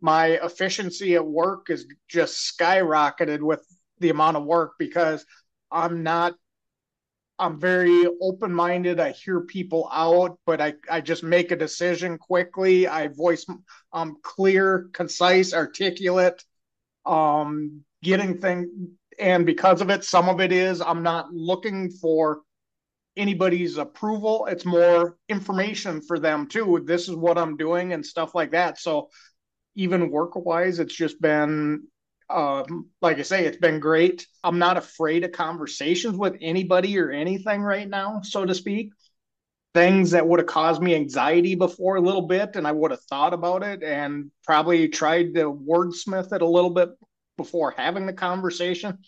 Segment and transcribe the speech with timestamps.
[0.00, 3.64] my efficiency at work is just skyrocketed with
[3.98, 5.24] the amount of work because
[5.70, 6.34] I'm not
[7.40, 8.98] I'm very open minded.
[8.98, 12.88] I hear people out, but I, I just make a decision quickly.
[12.88, 13.46] I voice
[13.92, 16.42] um clear, concise, articulate,
[17.06, 18.68] um, getting things
[19.18, 22.42] and because of it, some of it is I'm not looking for
[23.16, 24.46] anybody's approval.
[24.46, 26.82] It's more information for them too.
[26.86, 28.78] This is what I'm doing and stuff like that.
[28.78, 29.08] So
[29.78, 31.84] even work wise, it's just been
[32.30, 34.26] um, like I say, it's been great.
[34.44, 38.90] I'm not afraid of conversations with anybody or anything right now, so to speak.
[39.74, 43.02] Things that would have caused me anxiety before a little bit, and I would have
[43.04, 46.90] thought about it and probably tried to wordsmith it a little bit
[47.38, 48.98] before having the conversation.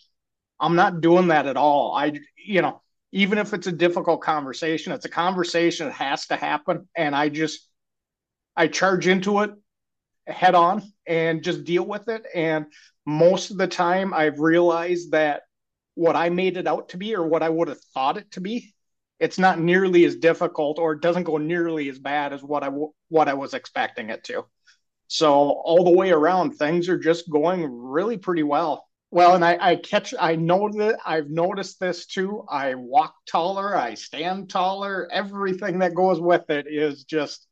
[0.59, 1.93] I'm not doing that at all.
[1.95, 2.81] I, you know,
[3.11, 6.87] even if it's a difficult conversation, it's a conversation that has to happen.
[6.95, 7.67] And I just,
[8.55, 9.51] I charge into it
[10.31, 12.25] head on and just deal with it.
[12.33, 12.65] And
[13.05, 15.43] most of the time, I've realized that
[15.95, 18.41] what I made it out to be or what I would have thought it to
[18.41, 18.73] be,
[19.19, 22.69] it's not nearly as difficult or it doesn't go nearly as bad as what I
[23.09, 24.45] what I was expecting it to.
[25.07, 28.87] So all the way around, things are just going really pretty well.
[29.11, 32.45] Well, and I, I catch, I know that I've noticed this too.
[32.49, 35.09] I walk taller, I stand taller.
[35.11, 37.45] Everything that goes with it is just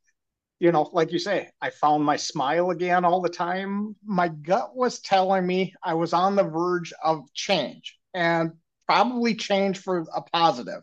[0.60, 3.96] you know, like you say, I found my smile again all the time.
[4.06, 8.52] My gut was telling me I was on the verge of change and
[8.86, 10.82] probably change for a positive,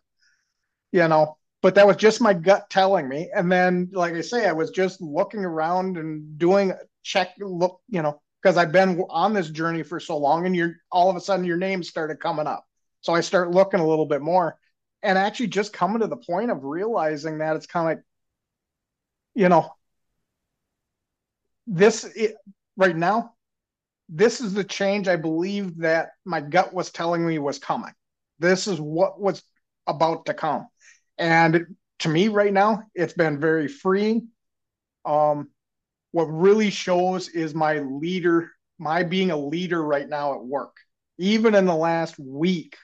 [0.93, 3.31] you know, but that was just my gut telling me.
[3.35, 8.01] And then, like I say, I was just looking around and doing check, look, you
[8.01, 11.21] know, because I've been on this journey for so long and you're all of a
[11.21, 12.65] sudden your name started coming up.
[13.03, 14.57] So I start looking a little bit more
[15.03, 18.05] and actually just coming to the point of realizing that it's kind of like,
[19.37, 19.71] you know,
[21.67, 22.37] this it,
[22.77, 23.35] right now,
[24.09, 27.93] this is the change I believe that my gut was telling me was coming.
[28.39, 29.43] This is what was
[29.87, 30.67] about to come.
[31.19, 34.29] And to me right now, it's been very freeing.
[35.05, 35.51] Um,
[36.13, 40.77] what really shows is my leader, my being a leader right now at work.
[41.19, 42.77] Even in the last week,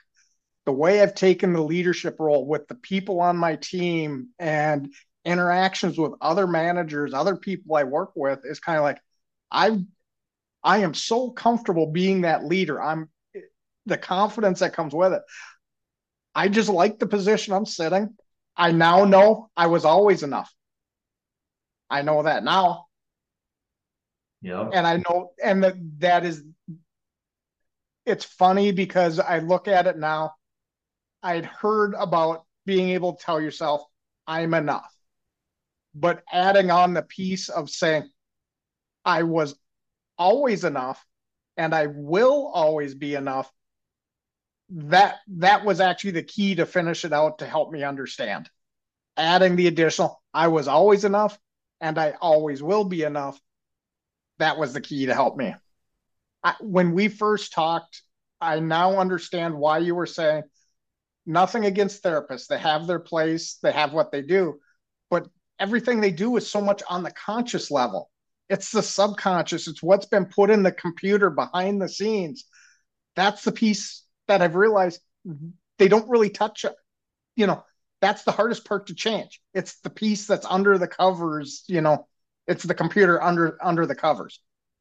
[0.67, 4.93] the way I've taken the leadership role with the people on my team and
[5.25, 8.99] interactions with other managers, other people I work with is kind of like
[9.51, 9.79] I
[10.65, 12.81] I am so comfortable being that leader.
[12.81, 13.09] I'm
[13.87, 15.23] the confidence that comes with it.
[16.35, 18.17] I just like the position I'm sitting.
[18.57, 20.53] I now know I was always enough.
[21.91, 22.87] I know that now.
[24.41, 24.69] Yeah.
[24.73, 26.43] And I know and that that is
[28.05, 30.35] it's funny because I look at it now.
[31.23, 33.83] I'd heard about being able to tell yourself,
[34.27, 34.93] I'm enough
[35.95, 38.09] but adding on the piece of saying,
[39.05, 39.55] I was
[40.19, 41.05] always enough
[41.57, 43.51] and I will always be enough.
[44.71, 48.49] That that was actually the key to finish it out to help me understand.
[49.17, 51.39] Adding the additional, I was always enough
[51.81, 53.39] and I always will be enough.
[54.39, 55.55] That was the key to help me.
[56.43, 58.03] I, when we first talked,
[58.41, 60.45] I now understand why you were saying
[61.27, 62.47] nothing against therapists.
[62.47, 64.59] They have their place, they have what they do,
[65.11, 65.29] but
[65.63, 68.11] everything they do is so much on the conscious level.
[68.51, 72.45] It's the subconscious, it's what's been put in the computer behind the scenes.
[73.15, 75.01] That's the piece that I've realized
[75.79, 76.75] they don't really touch it.
[77.37, 77.65] You know,
[78.01, 79.41] that's the hardest part to change.
[79.55, 82.09] It's the piece that's under the covers, you know,
[82.49, 84.41] it's the computer under under the covers.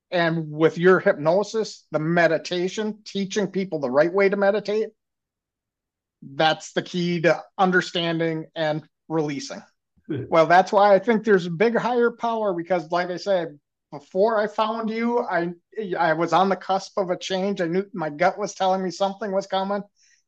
[0.09, 4.89] And with your hypnosis, the meditation, teaching people the right way to meditate,
[6.23, 9.61] that's the key to understanding and releasing
[10.29, 13.59] well, that's why I think there's a big higher power because, like I said,
[13.91, 15.49] before I found you, I
[15.97, 17.61] I was on the cusp of a change.
[17.61, 19.83] I knew my gut was telling me something was coming,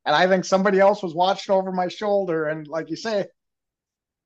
[0.05, 2.47] and I think somebody else was watching over my shoulder.
[2.47, 3.27] And like you say,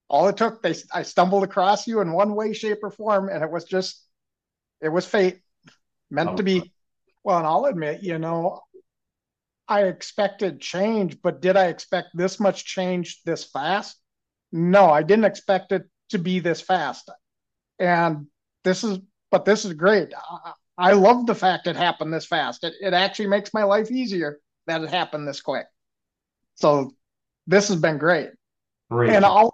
[0.10, 3.44] all it took, they I stumbled across you in one way, shape, or form, and
[3.44, 4.04] it was just,
[4.82, 5.40] it was fate,
[6.10, 6.62] meant oh, to be.
[6.62, 6.70] Oh,
[7.24, 8.62] well, and I'll admit, you know,
[9.68, 13.98] I expected change, but did I expect this much change this fast?
[14.52, 17.10] No, I didn't expect it to be this fast.
[17.80, 18.28] And
[18.64, 19.00] this is,
[19.32, 20.14] but this is great.
[20.16, 22.64] I, I love the fact it happened this fast.
[22.64, 25.66] It, it actually makes my life easier that it happened this quick.
[26.56, 26.92] So
[27.46, 28.30] this has been great.
[28.90, 29.12] great.
[29.12, 29.54] And I'll,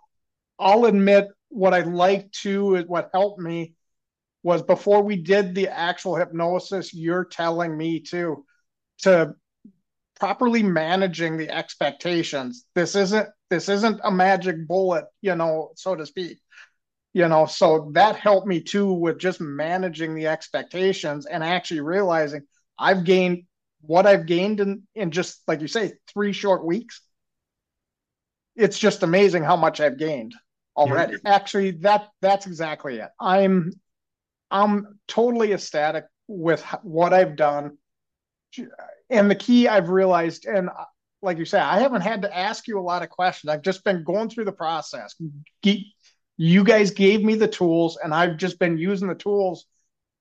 [0.60, 3.74] I'll admit what I like too is what helped me
[4.44, 8.46] was before we did the actual hypnosis, you're telling me too
[9.00, 9.34] to
[10.20, 12.66] properly managing the expectations.
[12.76, 16.40] This isn't this isn't a magic bullet, you know, so to speak.
[17.14, 22.42] you know, so that helped me too with just managing the expectations and actually realizing
[22.78, 23.44] I've gained
[23.82, 27.02] what I've gained in, in just like you say, three short weeks.
[28.56, 30.34] It's just amazing how much I've gained
[30.76, 31.14] already.
[31.24, 31.36] Yeah.
[31.36, 33.10] Actually, that that's exactly it.
[33.20, 33.74] I'm
[34.50, 37.78] I'm totally ecstatic with what I've done.
[39.10, 40.70] And the key I've realized, and
[41.24, 43.50] like you say, I haven't had to ask you a lot of questions.
[43.50, 45.16] I've just been going through the process.
[46.38, 49.66] You guys gave me the tools, and I've just been using the tools,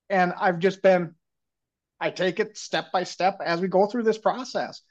[0.09, 1.15] and I've just been,
[2.01, 4.83] I take it step by step as we go through this process.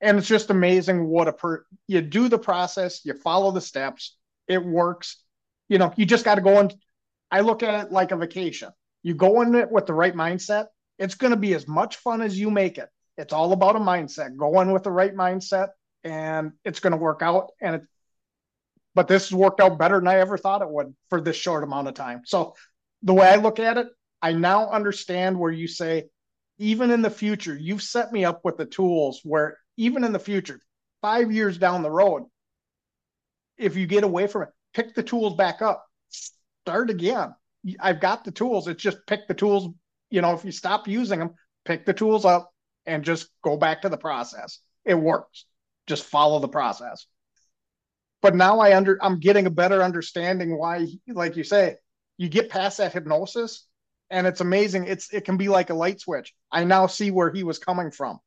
[0.00, 4.16] And it's just amazing what a per you do the process, you follow the steps,
[4.48, 5.22] it works.
[5.68, 6.74] You know, you just got to go and
[7.30, 8.70] I look at it like a vacation.
[9.02, 10.66] You go in it with the right mindset,
[10.98, 12.88] it's going to be as much fun as you make it.
[13.16, 14.36] It's all about a mindset.
[14.36, 15.68] Go in with the right mindset,
[16.02, 17.52] and it's going to work out.
[17.60, 17.82] And it,
[18.94, 21.64] but this has worked out better than I ever thought it would for this short
[21.64, 22.22] amount of time.
[22.24, 22.54] So
[23.02, 23.88] the way I look at it,
[24.22, 26.04] I now understand where you say,
[26.58, 30.18] even in the future, you've set me up with the tools where even in the
[30.18, 30.60] future,
[31.02, 32.24] five years down the road,
[33.58, 37.34] if you get away from it, pick the tools back up, start again.
[37.80, 38.68] I've got the tools.
[38.68, 39.74] It's just pick the tools.
[40.10, 41.34] You know, if you stop using them,
[41.64, 42.53] pick the tools up
[42.86, 44.58] and just go back to the process.
[44.84, 45.46] It works.
[45.86, 47.06] Just follow the process.
[48.22, 51.76] But now I under I'm getting a better understanding why, like you say,
[52.16, 53.66] you get past that hypnosis,
[54.10, 54.86] and it's amazing.
[54.86, 56.34] It's it can be like a light switch.
[56.50, 58.18] I now see where he was coming from.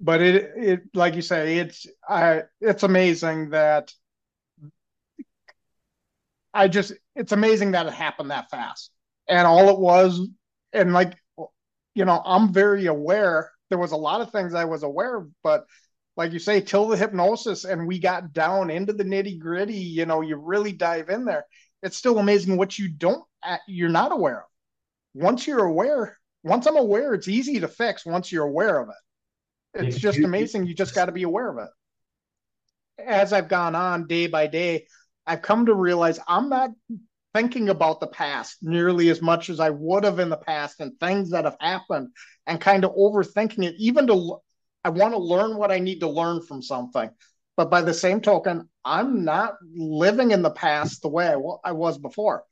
[0.00, 3.92] But it it like you say, it's I it's amazing that
[6.52, 8.90] I just it's amazing that it happened that fast.
[9.28, 10.20] And all it was,
[10.72, 11.14] and like
[11.94, 15.28] you know, I'm very aware there was a lot of things I was aware of,
[15.42, 15.64] but
[16.16, 20.04] like you say, till the hypnosis and we got down into the nitty gritty, you
[20.06, 21.44] know, you really dive in there.
[21.82, 24.46] It's still amazing what you don't, uh, you're not aware of.
[25.14, 29.86] Once you're aware, once I'm aware, it's easy to fix once you're aware of it.
[29.86, 30.66] It's just amazing.
[30.66, 33.04] You just got to be aware of it.
[33.06, 34.86] As I've gone on day by day,
[35.26, 36.70] I've come to realize I'm not
[37.34, 40.98] thinking about the past nearly as much as I would have in the past and
[40.98, 42.08] things that have happened
[42.46, 44.38] and kind of overthinking it, even to
[44.84, 47.10] I want to learn what I need to learn from something.
[47.56, 51.26] But by the same token, I'm not living in the past the way
[51.64, 52.44] I, was before.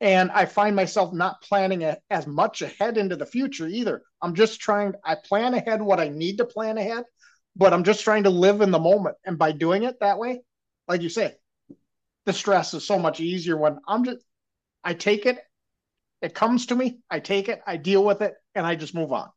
[0.00, 4.02] And I find myself not planning as much ahead into the future either.
[4.20, 7.04] I'm just trying, I plan ahead what I need to plan ahead,
[7.56, 9.16] but I'm just trying to live in the moment.
[9.24, 10.42] And by doing it that way,
[10.86, 11.34] like you say,
[12.30, 14.18] the stress is so much easier when I'm just,
[14.84, 15.38] I take it,
[16.22, 19.12] it comes to me, I take it, I deal with it, and I just move
[19.12, 19.30] on.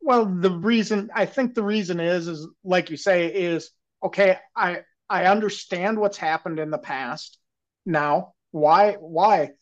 [0.00, 3.70] Well, the reason I think the reason is is like you say is
[4.02, 4.38] okay.
[4.54, 7.38] I I understand what's happened in the past
[7.86, 8.34] now.
[8.50, 9.52] Why why?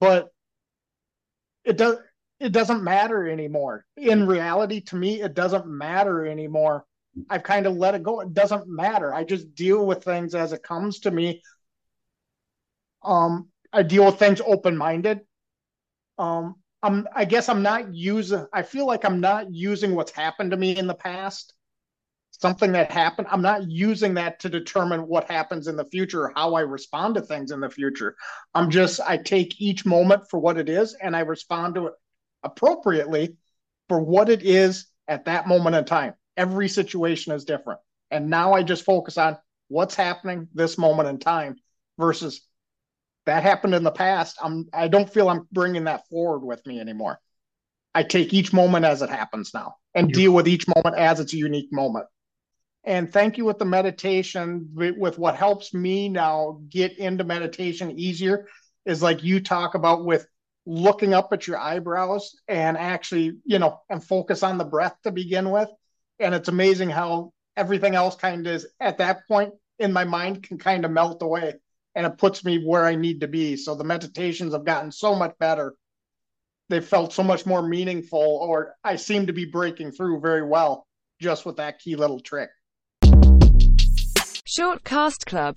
[0.00, 0.28] But
[1.64, 1.98] it does
[2.40, 3.84] it doesn't matter anymore.
[3.96, 6.84] In reality, to me, it doesn't matter anymore.
[7.28, 8.20] I've kind of let it go.
[8.20, 9.14] It doesn't matter.
[9.14, 11.42] I just deal with things as it comes to me.
[13.02, 15.20] Um, I deal with things open minded.
[16.18, 20.50] Um, I'm, I guess I'm not using, I feel like I'm not using what's happened
[20.52, 21.54] to me in the past,
[22.30, 23.28] something that happened.
[23.30, 27.14] I'm not using that to determine what happens in the future or how I respond
[27.16, 28.14] to things in the future.
[28.54, 31.94] I'm just, I take each moment for what it is and I respond to it
[32.42, 33.36] appropriately
[33.88, 36.14] for what it is at that moment in time.
[36.36, 37.80] Every situation is different.
[38.10, 39.38] And now I just focus on
[39.68, 41.56] what's happening this moment in time
[41.98, 42.40] versus
[43.26, 44.38] that happened in the past.
[44.42, 47.18] I'm I don't feel I'm bringing that forward with me anymore.
[47.94, 51.32] I take each moment as it happens now and deal with each moment as it's
[51.32, 52.06] a unique moment.
[52.84, 58.46] And thank you with the meditation with what helps me now get into meditation easier
[58.84, 60.26] is like you talk about with
[60.66, 65.10] looking up at your eyebrows and actually, you know, and focus on the breath to
[65.10, 65.68] begin with.
[66.18, 70.42] And it's amazing how everything else kind of is at that point in my mind
[70.42, 71.54] can kind of melt away
[71.94, 73.56] and it puts me where I need to be.
[73.56, 75.74] So the meditations have gotten so much better.
[76.68, 80.86] They felt so much more meaningful, or I seem to be breaking through very well
[81.20, 82.50] just with that key little trick.
[84.44, 85.54] Short Cast Club